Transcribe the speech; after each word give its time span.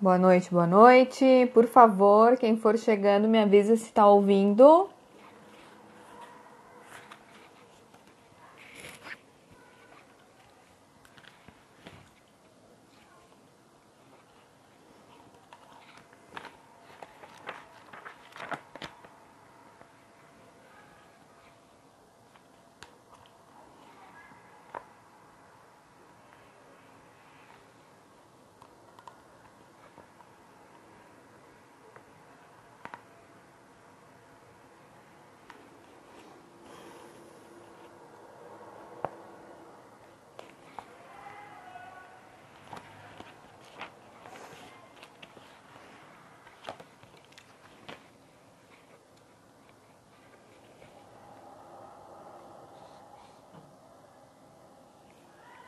Boa 0.00 0.16
noite, 0.16 0.50
boa 0.50 0.66
noite. 0.66 1.50
Por 1.52 1.66
favor, 1.66 2.38
quem 2.38 2.56
for 2.56 2.78
chegando, 2.78 3.28
me 3.28 3.38
avisa 3.38 3.76
se 3.76 3.84
está 3.84 4.06
ouvindo. 4.06 4.88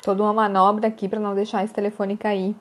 Toda 0.03 0.22
uma 0.22 0.33
manobra 0.33 0.89
aqui 0.89 1.08
para 1.08 1.20
não 1.20 1.34
deixar 1.34 1.64
esse 1.64 1.72
telefone 1.72 2.17
cair. 2.17 2.55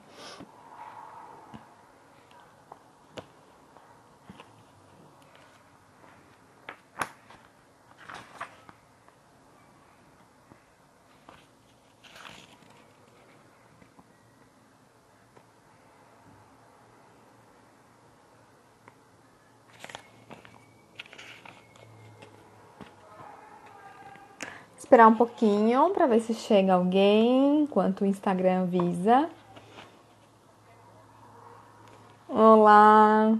Esperar 24.91 25.07
um 25.07 25.15
pouquinho 25.15 25.89
para 25.91 26.05
ver 26.05 26.19
se 26.19 26.33
chega 26.33 26.73
alguém 26.73 27.61
enquanto 27.61 28.01
o 28.01 28.05
Instagram 28.05 28.63
avisa. 28.63 29.29
Olá. 32.27 33.37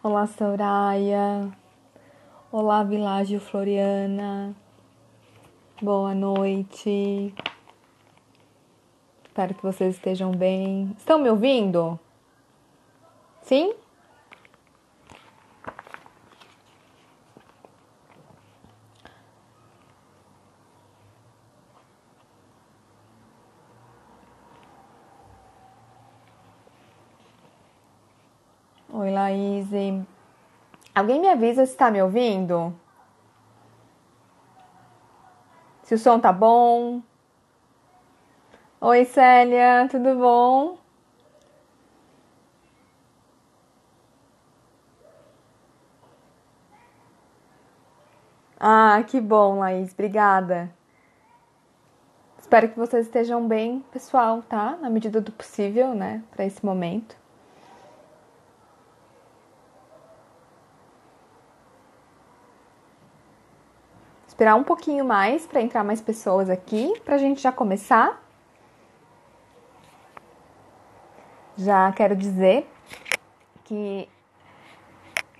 Olá, 0.00 0.28
Soraya. 0.28 1.50
Olá, 2.52 2.84
Világio 2.84 3.40
Floriana. 3.40 4.54
Boa 5.82 6.14
noite. 6.14 7.34
Espero 9.24 9.54
que 9.54 9.62
vocês 9.64 9.96
estejam 9.96 10.30
bem. 10.30 10.94
Estão 10.96 11.18
me 11.18 11.28
ouvindo? 11.28 11.98
Sim? 13.42 13.81
Laís. 29.22 29.68
Alguém 30.94 31.20
me 31.20 31.28
avisa 31.28 31.64
se 31.64 31.72
está 31.72 31.90
me 31.90 32.02
ouvindo? 32.02 32.74
Se 35.84 35.94
o 35.94 35.98
som 35.98 36.18
tá 36.18 36.32
bom? 36.32 37.02
Oi, 38.80 39.04
Célia, 39.04 39.86
tudo 39.90 40.16
bom? 40.16 40.78
Ah, 48.58 49.02
que 49.06 49.20
bom, 49.20 49.58
Laís, 49.58 49.92
obrigada. 49.92 50.72
Espero 52.38 52.68
que 52.68 52.78
vocês 52.78 53.06
estejam 53.06 53.46
bem, 53.46 53.84
pessoal, 53.92 54.42
tá? 54.42 54.76
Na 54.80 54.90
medida 54.90 55.20
do 55.20 55.32
possível, 55.32 55.94
né, 55.94 56.22
para 56.32 56.44
esse 56.44 56.64
momento. 56.64 57.21
Esperar 64.42 64.56
um 64.56 64.64
pouquinho 64.64 65.04
mais 65.04 65.46
para 65.46 65.60
entrar 65.62 65.84
mais 65.84 66.00
pessoas 66.00 66.50
aqui, 66.50 66.92
para 67.04 67.14
a 67.14 67.18
gente 67.18 67.40
já 67.40 67.52
começar. 67.52 68.20
Já 71.56 71.92
quero 71.92 72.16
dizer 72.16 72.68
que 73.62 74.08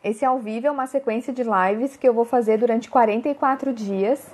esse 0.04 0.24
ao 0.24 0.38
vivo 0.38 0.68
é 0.68 0.70
uma 0.70 0.86
sequência 0.86 1.32
de 1.32 1.42
lives 1.42 1.96
que 1.96 2.08
eu 2.08 2.14
vou 2.14 2.24
fazer 2.24 2.58
durante 2.58 2.88
44 2.88 3.72
dias. 3.72 4.32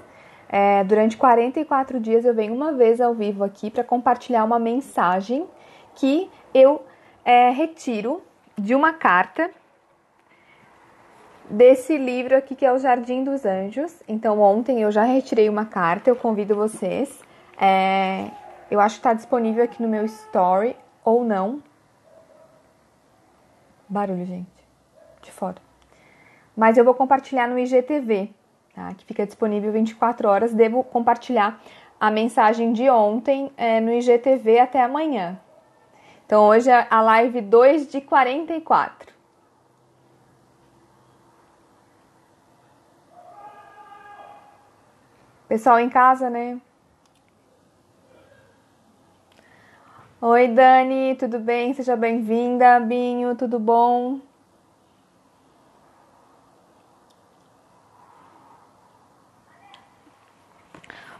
É, 0.50 0.84
durante 0.84 1.16
44 1.16 1.98
dias 1.98 2.26
eu 2.26 2.34
venho 2.34 2.52
uma 2.52 2.70
vez 2.70 3.00
ao 3.00 3.14
vivo 3.14 3.44
aqui 3.44 3.70
para 3.70 3.82
compartilhar 3.82 4.44
uma 4.44 4.58
mensagem 4.58 5.48
que 5.94 6.30
eu 6.52 6.84
é, 7.24 7.48
retiro 7.48 8.22
de 8.54 8.74
uma 8.74 8.92
carta 8.92 9.50
desse 11.50 11.96
livro 11.96 12.36
aqui 12.36 12.54
que 12.54 12.64
é 12.64 12.72
o 12.72 12.78
Jardim 12.78 13.24
dos 13.24 13.44
Anjos. 13.44 14.02
Então 14.06 14.40
ontem 14.40 14.82
eu 14.82 14.90
já 14.90 15.04
retirei 15.04 15.48
uma 15.48 15.64
carta, 15.64 16.10
eu 16.10 16.16
convido 16.16 16.54
vocês. 16.54 17.22
É, 17.60 18.30
eu 18.70 18.80
acho 18.80 18.96
que 18.96 19.00
está 19.00 19.14
disponível 19.14 19.64
aqui 19.64 19.82
no 19.82 19.88
meu 19.88 20.04
story 20.04 20.76
ou 21.04 21.24
não. 21.24 21.62
Barulho, 23.88 24.26
gente, 24.26 24.46
de 25.22 25.32
fora. 25.32 25.56
Mas 26.56 26.76
eu 26.76 26.84
vou 26.84 26.94
compartilhar 26.94 27.48
no 27.48 27.58
IGTV, 27.58 28.30
tá? 28.74 28.92
Que 28.94 29.04
fica 29.04 29.24
disponível 29.24 29.72
24 29.72 30.28
horas. 30.28 30.52
Devo 30.52 30.84
compartilhar 30.84 31.60
a 31.98 32.10
mensagem 32.10 32.72
de 32.72 32.88
ontem 32.90 33.50
é, 33.56 33.80
no 33.80 33.92
IGTV 33.92 34.60
até 34.60 34.82
amanhã. 34.82 35.40
Então 36.26 36.44
hoje 36.44 36.68
é 36.68 36.86
a 36.90 37.00
live 37.00 37.40
2 37.40 37.88
de 37.88 38.00
44. 38.02 39.17
Pessoal 45.48 45.80
em 45.80 45.88
casa, 45.88 46.28
né? 46.28 46.60
Oi, 50.20 50.48
Dani, 50.48 51.14
tudo 51.14 51.38
bem? 51.38 51.72
Seja 51.72 51.96
bem-vinda. 51.96 52.78
Binho, 52.80 53.34
tudo 53.34 53.58
bom? 53.58 54.20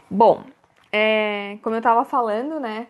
Bom, 0.07 0.43
é, 0.91 1.57
como 1.63 1.75
eu 1.75 1.81
tava 1.81 2.05
falando, 2.05 2.59
né? 2.59 2.85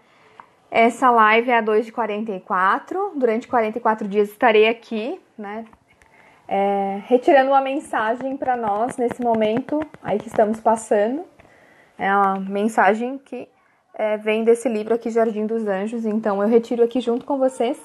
Essa 0.69 1.09
live 1.09 1.51
é 1.51 1.57
a 1.57 1.61
2 1.61 1.85
de 1.85 1.91
44. 1.93 3.13
Durante 3.15 3.47
44 3.47 4.07
dias 4.09 4.29
estarei 4.29 4.67
aqui, 4.67 5.21
né? 5.37 5.63
É, 6.51 7.03
retirando 7.05 7.51
uma 7.51 7.61
mensagem 7.61 8.35
para 8.35 8.57
nós 8.57 8.97
nesse 8.97 9.21
momento 9.21 9.79
aí 10.01 10.17
que 10.17 10.27
estamos 10.27 10.59
passando. 10.59 11.23
É 11.95 12.11
uma 12.11 12.39
mensagem 12.39 13.19
que 13.19 13.47
é, 13.93 14.17
vem 14.17 14.43
desse 14.43 14.67
livro 14.67 14.95
aqui, 14.95 15.11
Jardim 15.11 15.45
dos 15.45 15.67
Anjos. 15.67 16.07
Então 16.07 16.41
eu 16.41 16.49
retiro 16.49 16.83
aqui 16.83 16.99
junto 16.99 17.23
com 17.23 17.37
vocês 17.37 17.77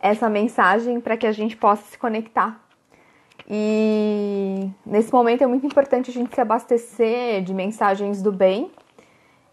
essa 0.00 0.30
mensagem 0.30 0.98
para 0.98 1.14
que 1.14 1.26
a 1.26 1.32
gente 1.32 1.54
possa 1.54 1.82
se 1.84 1.98
conectar. 1.98 2.58
E 3.46 4.70
nesse 4.86 5.12
momento 5.12 5.42
é 5.42 5.46
muito 5.46 5.66
importante 5.66 6.10
a 6.10 6.14
gente 6.14 6.34
se 6.34 6.40
abastecer 6.40 7.42
de 7.42 7.52
mensagens 7.52 8.22
do 8.22 8.32
bem. 8.32 8.70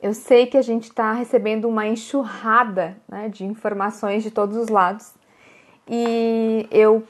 Eu 0.02 0.14
sei 0.14 0.46
que 0.46 0.56
a 0.56 0.62
gente 0.62 0.86
está 0.86 1.12
recebendo 1.12 1.68
uma 1.68 1.86
enxurrada 1.86 2.96
né, 3.10 3.28
de 3.28 3.44
informações 3.44 4.24
de 4.24 4.32
todos 4.32 4.56
os 4.56 4.70
lados. 4.70 5.14
E 5.86 6.66
eu 6.72 7.04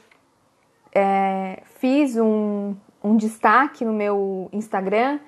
é, 0.94 1.62
fiz 1.64 2.16
um, 2.16 2.74
um 3.02 3.16
destaque 3.16 3.84
no 3.84 3.92
meu 3.92 4.48
Instagram 4.52 5.18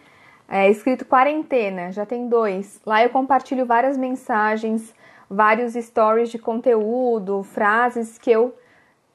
é, 0.48 0.70
escrito 0.70 1.04
quarentena, 1.04 1.90
já 1.92 2.04
tem 2.04 2.28
dois. 2.28 2.80
Lá 2.84 3.02
eu 3.02 3.10
compartilho 3.10 3.64
várias 3.64 3.96
mensagens, 3.96 4.94
vários 5.28 5.74
stories 5.74 6.30
de 6.30 6.38
conteúdo, 6.38 7.42
frases 7.42 8.18
que 8.18 8.30
eu 8.30 8.54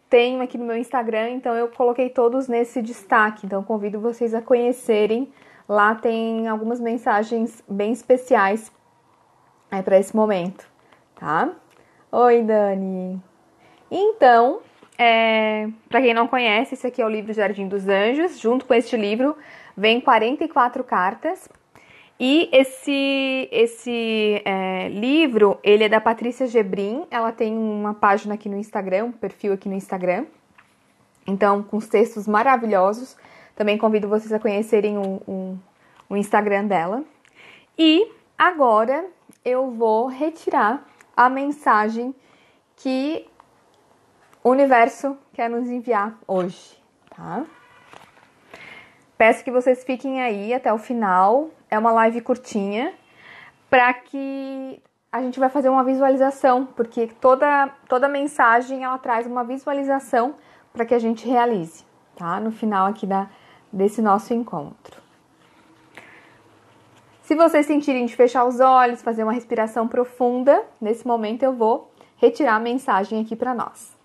tenho 0.09 0.41
aqui 0.41 0.57
no 0.57 0.65
meu 0.65 0.77
Instagram, 0.77 1.31
então 1.31 1.53
eu 1.53 1.67
coloquei 1.67 2.09
todos 2.09 2.47
nesse 2.47 2.81
destaque. 2.81 3.45
Então 3.45 3.63
convido 3.63 3.99
vocês 3.99 4.33
a 4.33 4.41
conhecerem 4.41 5.31
Lá 5.67 5.93
tem 5.93 6.47
algumas 6.47 6.79
mensagens 6.79 7.61
bem 7.67 7.91
especiais 7.91 8.71
é, 9.69 9.81
para 9.81 9.99
esse 9.99 10.15
momento, 10.15 10.65
tá? 11.15 11.49
Oi, 12.09 12.41
Dani. 12.43 13.21
Então, 13.91 14.61
é, 14.97 15.69
para 15.89 16.01
quem 16.01 16.13
não 16.13 16.27
conhece, 16.27 16.73
esse 16.73 16.87
aqui 16.87 17.01
é 17.01 17.05
o 17.05 17.09
livro 17.09 17.31
Jardim 17.31 17.67
dos 17.67 17.87
Anjos. 17.87 18.39
Junto 18.39 18.65
com 18.65 18.73
este 18.73 18.97
livro 18.97 19.37
vem 19.75 20.01
44 20.01 20.83
cartas. 20.83 21.47
E 22.19 22.49
esse, 22.51 23.47
esse 23.51 24.41
é, 24.43 24.89
livro, 24.89 25.59
ele 25.63 25.83
é 25.83 25.89
da 25.89 26.01
Patrícia 26.01 26.47
Gebrim. 26.47 27.05
Ela 27.11 27.31
tem 27.31 27.55
uma 27.55 27.93
página 27.93 28.33
aqui 28.33 28.49
no 28.49 28.57
Instagram, 28.57 29.05
um 29.05 29.11
perfil 29.11 29.53
aqui 29.53 29.69
no 29.69 29.75
Instagram. 29.75 30.25
Então, 31.27 31.61
com 31.61 31.77
os 31.77 31.87
textos 31.87 32.27
maravilhosos. 32.27 33.15
Também 33.55 33.77
convido 33.77 34.07
vocês 34.07 34.31
a 34.31 34.39
conhecerem 34.39 34.97
o, 34.97 35.21
o, 35.27 35.59
o 36.09 36.17
Instagram 36.17 36.65
dela. 36.65 37.03
E 37.77 38.11
agora 38.37 39.05
eu 39.45 39.71
vou 39.71 40.07
retirar 40.07 40.83
a 41.15 41.29
mensagem 41.29 42.13
que 42.75 43.25
o 44.43 44.49
universo 44.49 45.17
quer 45.33 45.49
nos 45.49 45.69
enviar 45.69 46.17
hoje, 46.27 46.81
tá? 47.15 47.45
Peço 49.17 49.43
que 49.43 49.51
vocês 49.51 49.83
fiquem 49.83 50.21
aí 50.21 50.53
até 50.53 50.71
o 50.71 50.77
final. 50.77 51.49
É 51.69 51.77
uma 51.77 51.91
live 51.91 52.21
curtinha 52.21 52.93
para 53.69 53.93
que 53.93 54.81
a 55.11 55.21
gente 55.21 55.39
vai 55.39 55.49
fazer 55.49 55.69
uma 55.69 55.83
visualização, 55.83 56.65
porque 56.65 57.07
toda 57.19 57.67
toda 57.89 58.07
mensagem 58.07 58.83
ela 58.83 58.97
traz 58.97 59.25
uma 59.25 59.43
visualização 59.43 60.35
para 60.71 60.85
que 60.85 60.93
a 60.93 60.99
gente 60.99 61.27
realize, 61.27 61.83
tá? 62.15 62.39
No 62.39 62.51
final 62.51 62.85
aqui 62.85 63.07
da 63.07 63.27
desse 63.73 64.01
nosso 64.01 64.33
encontro. 64.33 65.01
Se 67.23 67.35
vocês 67.35 67.65
sentirem 67.65 68.05
de 68.05 68.15
fechar 68.15 68.45
os 68.45 68.61
olhos, 68.61 69.01
fazer 69.01 69.23
uma 69.23 69.33
respiração 69.33 69.87
profunda, 69.87 70.63
nesse 70.79 71.05
momento 71.05 71.43
eu 71.43 71.53
vou 71.53 71.91
retirar 72.15 72.55
a 72.55 72.59
mensagem 72.59 73.21
aqui 73.21 73.35
para 73.35 73.53
nós. 73.53 73.96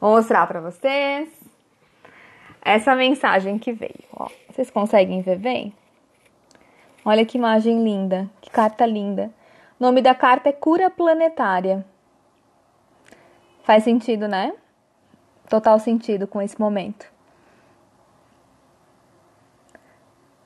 Vou 0.00 0.14
mostrar 0.14 0.46
para 0.46 0.60
vocês 0.60 1.28
essa 2.62 2.94
mensagem 2.94 3.58
que 3.58 3.72
veio. 3.72 4.04
Ó, 4.12 4.28
vocês 4.48 4.70
conseguem 4.70 5.22
ver 5.22 5.38
bem? 5.38 5.74
Olha 7.04 7.24
que 7.24 7.38
imagem 7.38 7.82
linda, 7.82 8.28
que 8.40 8.50
carta 8.50 8.86
linda. 8.86 9.30
O 9.78 9.84
nome 9.84 10.00
da 10.00 10.14
carta 10.14 10.50
é 10.50 10.52
Cura 10.52 10.88
Planetária. 10.88 11.84
Faz 13.64 13.84
sentido, 13.84 14.28
né? 14.28 14.52
Total 15.48 15.78
sentido 15.78 16.26
com 16.26 16.40
esse 16.40 16.60
momento. 16.60 17.10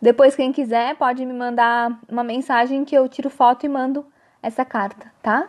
Depois, 0.00 0.34
quem 0.34 0.52
quiser, 0.52 0.96
pode 0.96 1.24
me 1.24 1.32
mandar 1.32 1.98
uma 2.08 2.24
mensagem 2.24 2.84
que 2.84 2.94
eu 2.94 3.08
tiro 3.08 3.30
foto 3.30 3.66
e 3.66 3.68
mando 3.68 4.04
essa 4.42 4.64
carta, 4.64 5.12
tá? 5.22 5.48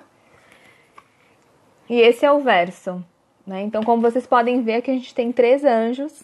E 1.90 2.00
esse 2.00 2.26
é 2.26 2.32
o 2.32 2.40
verso. 2.40 3.04
Né? 3.46 3.62
Então, 3.62 3.84
como 3.84 4.02
vocês 4.02 4.26
podem 4.26 4.62
ver, 4.62 4.76
aqui 4.76 4.92
a 4.92 4.94
gente 4.94 5.14
tem 5.14 5.32
três 5.32 5.66
anjos 5.66 6.24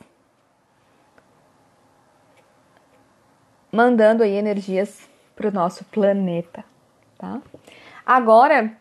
mandando 3.72 4.24
aí 4.24 4.32
energias 4.32 5.08
para 5.36 5.48
o 5.48 5.52
nosso 5.52 5.86
planeta, 5.86 6.66
tá? 7.18 7.42
Agora, 8.06 8.76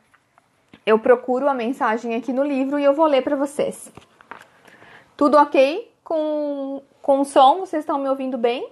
eu 0.86 0.98
procuro 0.98 1.48
a 1.48 1.54
mensagem 1.54 2.14
aqui 2.14 2.32
no 2.32 2.42
livro 2.42 2.78
e 2.78 2.84
eu 2.84 2.94
vou 2.94 3.06
ler 3.06 3.22
para 3.22 3.36
vocês. 3.36 3.92
Tudo 5.16 5.36
ok 5.36 5.92
com, 6.02 6.82
com 7.02 7.20
o 7.20 7.24
som? 7.24 7.60
Vocês 7.60 7.82
estão 7.82 7.98
me 7.98 8.08
ouvindo 8.08 8.38
bem? 8.38 8.70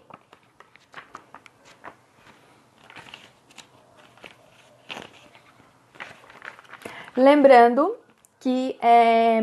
Lembrando 7.16 7.96
que 8.46 8.78
é, 8.80 9.42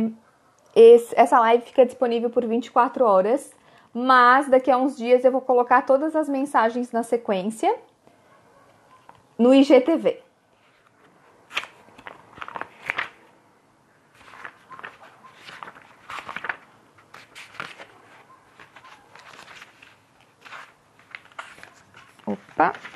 esse, 0.74 1.14
essa 1.20 1.38
live 1.38 1.66
fica 1.66 1.86
disponível 1.86 2.30
por 2.30 2.46
24 2.48 3.04
horas, 3.04 3.54
mas 3.94 4.48
daqui 4.48 4.72
a 4.72 4.78
uns 4.78 4.96
dias 4.96 5.26
eu 5.26 5.32
vou 5.34 5.42
colocar 5.42 5.82
todas 5.82 6.16
as 6.16 6.30
mensagens 6.30 6.90
na 6.90 7.04
sequência 7.04 7.76
no 9.38 9.54
IGTV. 9.54 10.24
Opa! 22.26 22.93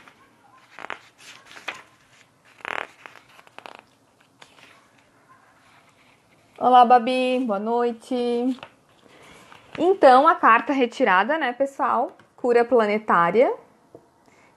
Olá, 6.59 6.83
Babi, 6.83 7.39
boa 7.45 7.59
noite. 7.59 8.15
Então, 9.77 10.27
a 10.27 10.33
carta 10.33 10.73
retirada, 10.73 11.37
né, 11.37 11.53
pessoal? 11.53 12.13
Cura 12.35 12.65
planetária. 12.65 13.53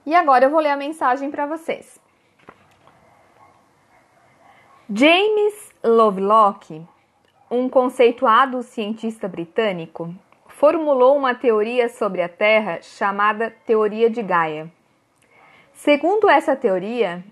E 0.06 0.14
agora 0.14 0.46
eu 0.46 0.50
vou 0.50 0.60
ler 0.60 0.70
a 0.70 0.78
mensagem 0.78 1.30
para 1.30 1.44
vocês. 1.44 2.00
James 4.88 5.74
Lovelock, 5.84 6.82
um 7.50 7.68
conceituado 7.68 8.62
cientista 8.62 9.28
britânico, 9.28 10.14
formulou 10.48 11.14
uma 11.14 11.34
teoria 11.34 11.90
sobre 11.90 12.22
a 12.22 12.30
Terra 12.30 12.80
chamada 12.80 13.54
Teoria 13.66 14.08
de 14.08 14.22
Gaia. 14.22 14.72
Segundo 15.74 16.30
essa 16.30 16.56
teoria, 16.56 17.22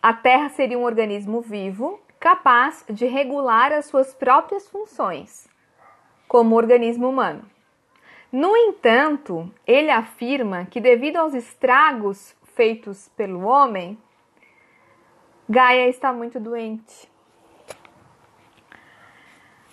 a 0.00 0.14
Terra 0.14 0.48
seria 0.48 0.78
um 0.78 0.84
organismo 0.84 1.42
vivo 1.42 2.00
capaz 2.22 2.84
de 2.88 3.04
regular 3.04 3.72
as 3.72 3.86
suas 3.86 4.14
próprias 4.14 4.68
funções, 4.68 5.48
como 6.28 6.54
organismo 6.54 7.08
humano. 7.08 7.42
No 8.30 8.56
entanto, 8.56 9.52
ele 9.66 9.90
afirma 9.90 10.64
que, 10.66 10.80
devido 10.80 11.16
aos 11.16 11.34
estragos 11.34 12.32
feitos 12.54 13.08
pelo 13.16 13.40
homem, 13.40 13.98
Gaia 15.48 15.88
está 15.88 16.12
muito 16.12 16.38
doente. 16.38 17.10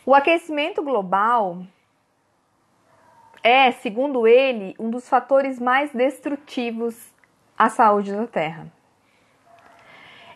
O 0.03 0.15
aquecimento 0.15 0.81
global 0.81 1.61
é, 3.43 3.71
segundo 3.73 4.25
ele, 4.25 4.75
um 4.79 4.89
dos 4.89 5.07
fatores 5.07 5.59
mais 5.59 5.91
destrutivos 5.91 7.13
à 7.55 7.69
saúde 7.69 8.11
da 8.11 8.25
Terra. 8.25 8.78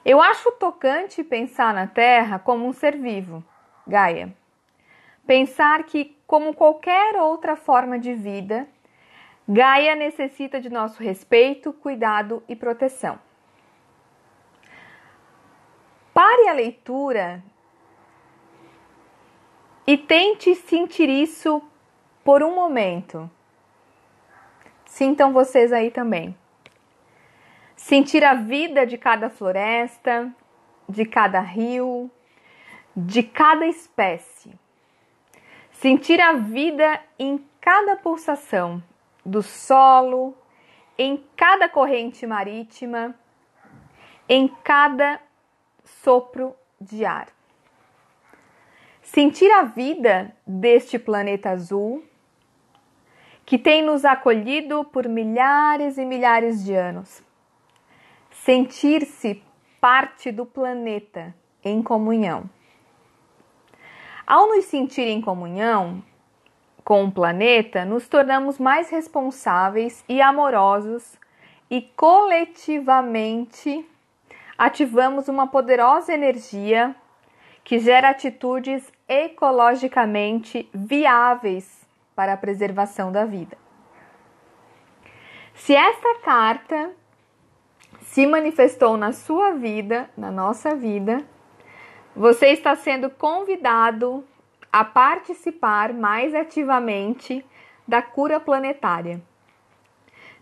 Eu 0.05 0.21
acho 0.21 0.51
tocante 0.53 1.23
pensar 1.23 1.73
na 1.73 1.87
Terra 1.87 2.37
como 2.37 2.67
um 2.67 2.73
ser 2.73 2.97
vivo, 2.97 3.41
Gaia. 3.87 4.35
Pensar 5.25 5.83
que, 5.85 6.17
como 6.27 6.53
qualquer 6.53 7.15
outra 7.15 7.55
forma 7.55 7.97
de 7.97 8.13
vida, 8.13 8.67
Gaia 9.47 9.95
necessita 9.95 10.59
de 10.59 10.69
nosso 10.69 11.01
respeito, 11.01 11.71
cuidado 11.71 12.43
e 12.49 12.55
proteção. 12.55 13.17
Pare 16.13 16.49
a 16.49 16.53
leitura 16.53 17.41
e 19.87 19.97
tente 19.97 20.53
sentir 20.53 21.07
isso 21.07 21.61
por 22.25 22.43
um 22.43 22.53
momento. 22.53 23.31
Sintam 24.85 25.31
vocês 25.31 25.71
aí 25.71 25.89
também 25.89 26.37
sentir 27.83 28.23
a 28.23 28.33
vida 28.33 28.85
de 28.85 28.97
cada 28.97 29.29
floresta, 29.29 30.33
de 30.87 31.05
cada 31.05 31.41
rio, 31.41 32.09
de 32.95 33.21
cada 33.21 33.67
espécie. 33.67 34.57
Sentir 35.69 36.21
a 36.21 36.31
vida 36.33 37.01
em 37.19 37.45
cada 37.59 37.97
pulsação 37.97 38.81
do 39.25 39.43
solo, 39.43 40.33
em 40.97 41.25
cada 41.35 41.67
corrente 41.67 42.25
marítima, 42.25 43.13
em 44.29 44.47
cada 44.63 45.19
sopro 45.83 46.55
de 46.79 47.03
ar. 47.03 47.27
Sentir 49.01 49.51
a 49.51 49.63
vida 49.63 50.33
deste 50.47 50.97
planeta 50.97 51.49
azul 51.49 52.01
que 53.45 53.57
tem 53.57 53.81
nos 53.81 54.05
acolhido 54.05 54.85
por 54.85 55.05
milhares 55.09 55.97
e 55.97 56.05
milhares 56.05 56.63
de 56.63 56.73
anos 56.73 57.21
sentir-se 58.43 59.41
parte 59.79 60.29
do 60.29 60.45
planeta 60.45 61.33
em 61.63 61.81
comunhão. 61.81 62.49
Ao 64.27 64.47
nos 64.47 64.65
sentir 64.65 65.07
em 65.07 65.21
comunhão 65.21 66.03
com 66.83 67.05
o 67.05 67.11
planeta, 67.11 67.85
nos 67.85 68.09
tornamos 68.09 68.59
mais 68.59 68.89
responsáveis 68.89 70.03
e 70.09 70.21
amorosos 70.21 71.17
e 71.71 71.83
coletivamente 71.95 73.89
ativamos 74.57 75.29
uma 75.29 75.47
poderosa 75.47 76.13
energia 76.13 76.93
que 77.63 77.79
gera 77.79 78.09
atitudes 78.09 78.91
ecologicamente 79.07 80.69
viáveis 80.73 81.87
para 82.13 82.33
a 82.33 82.37
preservação 82.37 83.09
da 83.09 83.23
vida. 83.23 83.57
Se 85.53 85.73
esta 85.73 86.15
carta 86.19 86.91
se 88.13 88.27
manifestou 88.27 88.95
na 88.95 89.11
sua 89.11 89.53
vida, 89.53 90.07
na 90.15 90.29
nossa 90.29 90.75
vida, 90.75 91.25
você 92.15 92.49
está 92.49 92.75
sendo 92.75 93.09
convidado 93.09 94.23
a 94.71 94.85
participar 94.85 95.91
mais 95.91 96.35
ativamente 96.35 97.43
da 97.87 98.03
cura 98.03 98.39
planetária. 98.39 99.19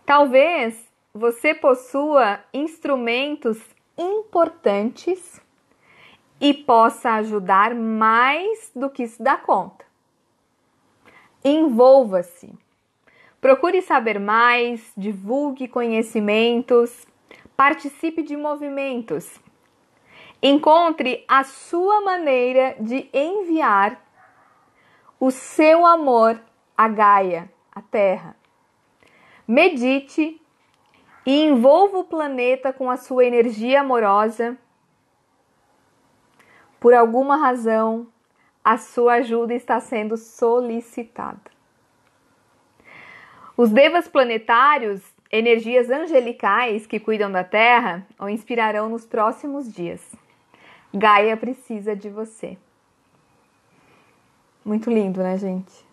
Talvez 0.04 0.86
você 1.14 1.54
possua 1.54 2.40
instrumentos 2.52 3.58
importantes 3.96 5.40
e 6.38 6.52
possa 6.52 7.12
ajudar 7.12 7.74
mais 7.74 8.70
do 8.76 8.90
que 8.90 9.06
se 9.06 9.22
dá 9.22 9.38
conta. 9.38 9.82
Envolva-se. 11.42 12.52
Procure 13.40 13.80
saber 13.80 14.20
mais, 14.20 14.92
divulgue 14.94 15.66
conhecimentos, 15.66 17.10
participe 17.62 18.24
de 18.24 18.36
movimentos. 18.36 19.38
Encontre 20.42 21.24
a 21.28 21.44
sua 21.44 22.00
maneira 22.00 22.74
de 22.80 23.08
enviar 23.14 24.04
o 25.20 25.30
seu 25.30 25.86
amor 25.86 26.42
à 26.76 26.88
Gaia, 26.88 27.48
à 27.70 27.80
Terra. 27.80 28.34
Medite 29.46 30.42
e 31.24 31.44
envolva 31.44 31.98
o 31.98 32.04
planeta 32.04 32.72
com 32.72 32.90
a 32.90 32.96
sua 32.96 33.24
energia 33.24 33.82
amorosa. 33.82 34.58
Por 36.80 36.92
alguma 36.92 37.36
razão, 37.36 38.08
a 38.64 38.76
sua 38.76 39.14
ajuda 39.14 39.54
está 39.54 39.78
sendo 39.78 40.16
solicitada. 40.16 41.52
Os 43.56 43.70
devas 43.70 44.08
planetários, 44.08 45.11
energias 45.32 45.88
angelicais 45.88 46.86
que 46.86 47.00
cuidam 47.00 47.32
da 47.32 47.42
Terra, 47.42 48.06
o 48.18 48.28
inspirarão 48.28 48.90
nos 48.90 49.06
próximos 49.06 49.72
dias. 49.72 50.14
Gaia 50.92 51.34
precisa 51.38 51.96
de 51.96 52.10
você. 52.10 52.58
Muito 54.62 54.90
lindo, 54.90 55.22
né, 55.22 55.38
gente? 55.38 55.84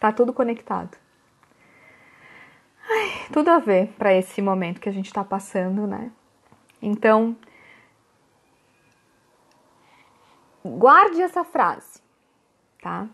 Tá 0.00 0.10
tudo 0.10 0.32
conectado. 0.32 0.98
Ai, 2.88 3.28
tudo 3.32 3.48
a 3.48 3.58
ver 3.58 3.88
para 3.96 4.12
esse 4.12 4.42
momento 4.42 4.80
que 4.80 4.88
a 4.88 4.92
gente 4.92 5.06
está 5.06 5.22
passando, 5.22 5.86
né? 5.86 6.10
Então, 6.82 7.36
guarde 10.64 11.22
essa 11.22 11.44
frase, 11.44 12.00
tá? 12.82 13.08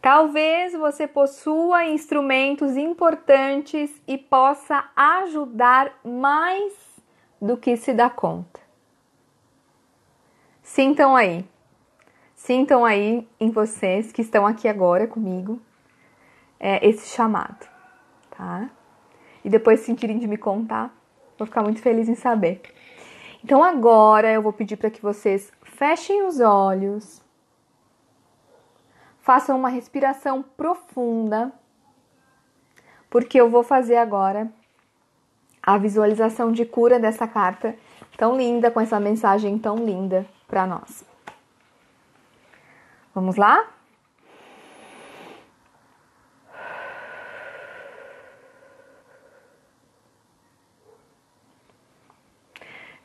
Talvez 0.00 0.72
você 0.72 1.06
possua 1.06 1.84
instrumentos 1.86 2.76
importantes 2.76 3.90
e 4.06 4.16
possa 4.16 4.88
ajudar 4.94 5.92
mais 6.04 6.72
do 7.40 7.56
que 7.56 7.76
se 7.76 7.92
dá 7.92 8.08
conta. 8.08 8.60
Sintam 10.62 11.16
aí, 11.16 11.44
sintam 12.34 12.84
aí 12.84 13.26
em 13.40 13.50
vocês 13.50 14.12
que 14.12 14.22
estão 14.22 14.46
aqui 14.46 14.68
agora 14.68 15.06
comigo 15.06 15.60
é, 16.60 16.86
esse 16.86 17.08
chamado, 17.08 17.66
tá? 18.30 18.70
e 19.44 19.50
depois 19.50 19.80
sentirem 19.80 20.18
de 20.18 20.26
me 20.26 20.36
contar, 20.36 20.94
vou 21.38 21.46
ficar 21.46 21.62
muito 21.62 21.80
feliz 21.80 22.08
em 22.08 22.14
saber. 22.14 22.60
Então 23.42 23.62
agora 23.62 24.30
eu 24.30 24.42
vou 24.42 24.52
pedir 24.52 24.76
para 24.76 24.90
que 24.90 25.00
vocês 25.00 25.50
fechem 25.62 26.26
os 26.26 26.40
olhos, 26.40 27.22
façam 29.28 29.58
uma 29.58 29.68
respiração 29.68 30.42
profunda, 30.42 31.52
porque 33.10 33.38
eu 33.38 33.50
vou 33.50 33.62
fazer 33.62 33.96
agora 33.96 34.50
a 35.62 35.76
visualização 35.76 36.50
de 36.50 36.64
cura 36.64 36.98
dessa 36.98 37.28
carta 37.28 37.76
tão 38.16 38.38
linda, 38.38 38.70
com 38.70 38.80
essa 38.80 38.98
mensagem 38.98 39.58
tão 39.58 39.76
linda 39.76 40.26
para 40.46 40.66
nós. 40.66 41.04
Vamos 43.14 43.36
lá? 43.36 43.68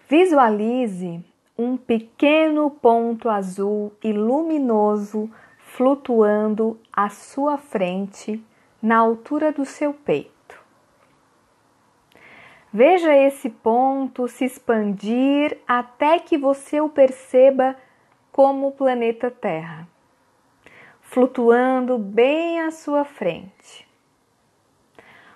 Visualize 0.07 1.21
um 1.57 1.75
pequeno 1.75 2.69
ponto 2.69 3.27
azul 3.27 3.91
e 4.01 4.13
luminoso 4.13 5.29
flutuando 5.75 6.79
à 6.91 7.09
sua 7.09 7.57
frente, 7.57 8.43
na 8.79 8.97
altura 8.97 9.51
do 9.51 9.65
seu 9.65 9.91
peito. 9.91 10.61
Veja 12.71 13.15
esse 13.15 13.49
ponto 13.49 14.27
se 14.27 14.45
expandir 14.45 15.57
até 15.67 16.19
que 16.19 16.37
você 16.37 16.79
o 16.79 16.89
perceba 16.89 17.75
como 18.31 18.67
o 18.67 18.71
planeta 18.71 19.31
Terra, 19.31 19.87
flutuando 21.01 21.97
bem 21.97 22.61
à 22.61 22.69
sua 22.69 23.03
frente. 23.03 23.87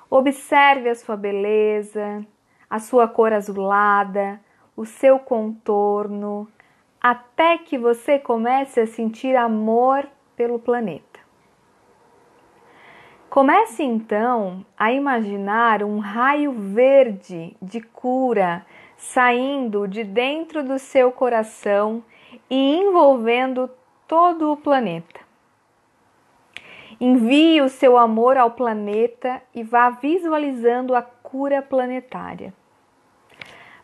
Observe 0.08 0.90
a 0.90 0.96
sua 0.96 1.18
beleza, 1.18 2.24
a 2.70 2.78
sua 2.78 3.08
cor 3.08 3.34
azulada, 3.34 4.40
o 4.76 4.86
seu 4.86 5.18
contorno, 5.18 6.48
até 7.02 7.58
que 7.58 7.76
você 7.76 8.20
comece 8.20 8.82
a 8.82 8.86
sentir 8.88 9.36
amor 9.36 10.08
pelo 10.38 10.60
planeta. 10.60 11.20
Comece 13.30 13.84
então 13.84 14.66
a 14.78 14.94
imaginar 14.94 15.84
um 15.84 16.00
raio 16.00 16.54
verde 16.54 17.58
de 17.62 17.82
cura 17.82 18.66
saindo 18.96 19.88
de 19.88 20.04
dentro 20.04 20.64
do 20.64 20.80
seu 20.80 21.12
coração 21.12 22.04
e 22.50 22.78
envolvendo 22.78 23.70
todo 24.08 24.52
o 24.52 24.58
planeta. 24.58 25.20
Envie 27.00 27.62
o 27.62 27.70
seu 27.70 27.98
amor 27.98 28.38
ao 28.38 28.52
planeta 28.52 29.42
e 29.54 29.62
vá 29.62 29.90
visualizando 29.90 30.96
a 30.96 31.02
cura 31.02 31.62
planetária. 31.62 32.54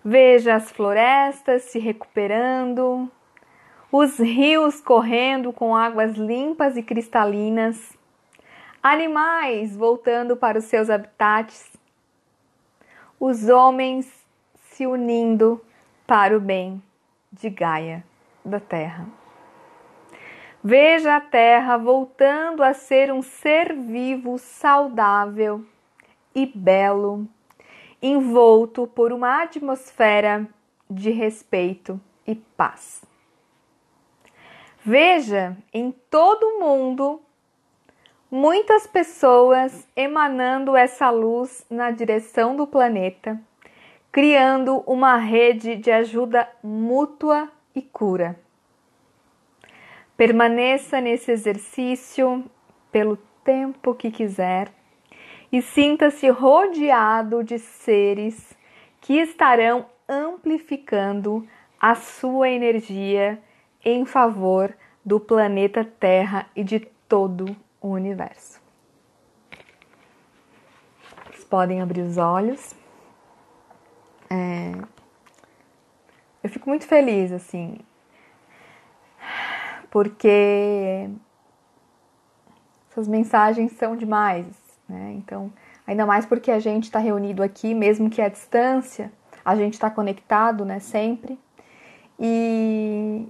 Veja 0.04 0.56
as 0.56 0.72
florestas 0.72 1.64
se 1.64 1.80
recuperando, 1.80 3.12
os 3.96 4.18
rios 4.18 4.82
correndo 4.82 5.54
com 5.54 5.76
águas 5.76 6.16
limpas 6.16 6.76
e 6.76 6.82
cristalinas, 6.82 7.96
animais 8.82 9.78
voltando 9.78 10.36
para 10.36 10.58
os 10.58 10.66
seus 10.66 10.90
habitats, 10.90 11.72
os 13.20 13.50
homens 13.50 14.12
se 14.72 14.88
unindo 14.88 15.64
para 16.08 16.36
o 16.36 16.40
bem 16.40 16.82
de 17.32 17.52
Gaia, 17.52 18.04
da 18.44 18.60
Terra. 18.60 19.06
Veja 20.64 21.18
a 21.18 21.22
Terra 21.22 21.78
voltando 21.78 22.64
a 22.64 22.74
ser 22.74 23.14
um 23.14 23.22
ser 23.22 23.76
vivo 23.76 24.40
saudável 24.40 25.64
e 26.34 26.48
belo 26.48 27.28
envolto 28.02 28.88
por 28.88 29.14
uma 29.14 29.44
atmosfera 29.44 30.48
de 30.90 31.12
respeito 31.12 32.02
e 32.26 32.34
paz. 32.34 33.13
Veja 34.86 35.56
em 35.74 35.92
todo 36.10 36.44
o 36.44 36.60
mundo 36.60 37.22
muitas 38.30 38.86
pessoas 38.86 39.88
emanando 39.96 40.76
essa 40.76 41.10
luz 41.10 41.66
na 41.70 41.90
direção 41.90 42.54
do 42.54 42.68
planeta, 42.68 43.40
criando 44.12 44.84
uma 44.86 45.16
rede 45.16 45.78
de 45.78 45.90
ajuda 45.90 46.50
mútua 46.62 47.50
e 47.74 47.82
cura. 47.82 48.38
Permaneça 50.18 51.00
nesse 51.00 51.32
exercício 51.32 52.44
pelo 52.92 53.16
tempo 53.42 53.96
que 53.96 54.12
quiser 54.12 54.70
e 55.50 55.62
sinta-se 55.62 56.28
rodeado 56.28 57.42
de 57.42 57.58
seres 57.58 58.54
que 59.00 59.14
estarão 59.14 59.86
amplificando 60.10 61.48
a 61.80 61.96
sua 61.96 62.50
energia 62.50 63.42
em 63.84 64.06
favor 64.06 64.76
do 65.04 65.20
planeta 65.20 65.84
Terra 65.84 66.48
e 66.56 66.64
de 66.64 66.80
todo 67.08 67.56
o 67.82 67.90
universo. 67.90 68.62
Vocês 71.28 71.44
podem 71.44 71.82
abrir 71.82 72.02
os 72.02 72.18
olhos. 72.18 72.74
É... 74.30 74.72
Eu 76.42 76.50
fico 76.50 76.68
muito 76.68 76.86
feliz, 76.86 77.32
assim, 77.32 77.78
porque 79.90 81.10
essas 82.90 83.08
mensagens 83.08 83.72
são 83.74 83.96
demais. 83.96 84.46
Né? 84.90 85.14
Então, 85.18 85.54
ainda 85.88 86.06
mais 86.06 86.26
porque 86.26 86.52
a 86.52 86.60
gente 86.60 86.86
está 86.86 87.00
reunido 87.00 87.42
aqui, 87.42 87.74
mesmo 87.74 88.10
que 88.10 88.22
à 88.22 88.28
distância, 88.28 89.12
a 89.44 89.56
gente 89.56 89.74
está 89.74 89.90
conectado, 89.90 90.66
né, 90.66 90.80
sempre. 90.80 91.40
E, 92.20 93.28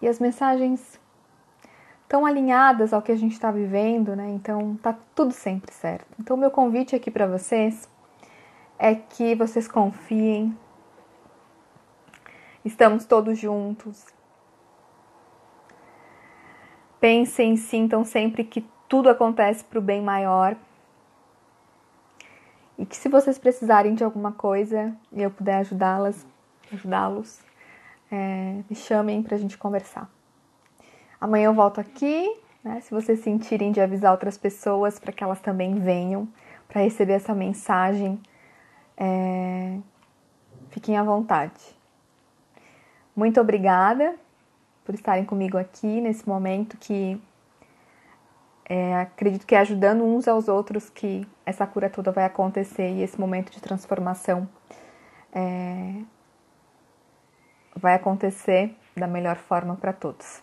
e 0.00 0.08
as 0.08 0.18
mensagens 0.18 1.00
estão 2.02 2.24
alinhadas 2.24 2.92
ao 2.92 3.02
que 3.02 3.12
a 3.12 3.16
gente 3.16 3.32
está 3.32 3.50
vivendo, 3.50 4.16
né? 4.16 4.30
Então 4.30 4.76
tá 4.76 4.96
tudo 5.14 5.32
sempre 5.32 5.72
certo. 5.72 6.06
Então 6.18 6.36
meu 6.36 6.50
convite 6.50 6.96
aqui 6.96 7.10
para 7.10 7.26
vocês 7.26 7.88
é 8.78 8.94
que 8.94 9.34
vocês 9.34 9.68
confiem. 9.68 10.56
Estamos 12.64 13.04
todos 13.04 13.38
juntos. 13.38 14.06
Pensem, 17.00 17.56
sintam 17.56 18.04
sempre 18.04 18.42
que 18.42 18.66
tudo 18.88 19.08
acontece 19.08 19.62
para 19.64 19.78
o 19.78 19.82
bem 19.82 20.00
maior. 20.00 20.56
E 22.78 22.86
que 22.86 22.96
se 22.96 23.08
vocês 23.08 23.38
precisarem 23.38 23.94
de 23.94 24.04
alguma 24.04 24.32
coisa 24.32 24.96
e 25.12 25.22
eu 25.22 25.30
puder 25.30 25.56
ajudá-las, 25.56 26.26
ajudá-los, 26.72 27.40
é, 28.10 28.62
me 28.68 28.76
chamem 28.76 29.22
para 29.22 29.36
a 29.36 29.38
gente 29.38 29.56
conversar. 29.56 30.10
Amanhã 31.20 31.46
eu 31.46 31.54
volto 31.54 31.80
aqui, 31.80 32.36
né, 32.62 32.80
se 32.80 32.90
vocês 32.90 33.20
sentirem 33.20 33.72
de 33.72 33.80
avisar 33.80 34.12
outras 34.12 34.38
pessoas 34.38 34.98
para 34.98 35.12
que 35.12 35.22
elas 35.22 35.40
também 35.40 35.74
venham 35.74 36.28
para 36.68 36.82
receber 36.82 37.14
essa 37.14 37.34
mensagem, 37.34 38.20
é, 38.96 39.78
fiquem 40.70 40.96
à 40.96 41.02
vontade. 41.02 41.76
Muito 43.16 43.40
obrigada 43.40 44.14
por 44.84 44.94
estarem 44.94 45.24
comigo 45.24 45.58
aqui 45.58 46.00
nesse 46.00 46.28
momento 46.28 46.76
que 46.76 47.20
é, 48.68 48.96
acredito 49.00 49.46
que 49.46 49.54
é 49.54 49.58
ajudando 49.58 50.04
uns 50.04 50.28
aos 50.28 50.46
outros 50.46 50.90
que 50.90 51.26
essa 51.44 51.66
cura 51.66 51.88
toda 51.88 52.12
vai 52.12 52.24
acontecer 52.24 52.90
e 52.90 53.02
esse 53.02 53.18
momento 53.18 53.50
de 53.50 53.60
transformação 53.60 54.48
é, 55.32 55.94
vai 57.78 57.94
acontecer 57.94 58.74
da 58.96 59.06
melhor 59.06 59.36
forma 59.36 59.76
para 59.76 59.92
todos. 59.92 60.42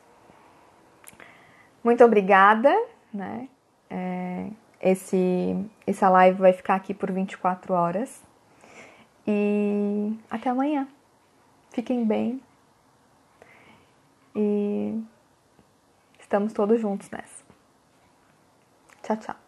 Muito 1.84 2.04
obrigada, 2.04 2.74
né? 3.14 3.48
É, 3.90 4.50
esse, 4.82 5.56
essa 5.86 6.10
live 6.10 6.40
vai 6.40 6.54
ficar 6.54 6.76
aqui 6.76 6.94
por 6.94 7.12
24 7.12 7.74
horas. 7.74 8.24
E 9.28 10.18
até 10.30 10.50
amanhã. 10.50 10.88
Fiquem 11.72 12.06
bem. 12.06 12.42
E 14.36 15.02
estamos 16.20 16.54
todos 16.54 16.80
juntos 16.80 17.10
nessa. 17.10 17.44
Tchau, 19.04 19.18
tchau. 19.18 19.45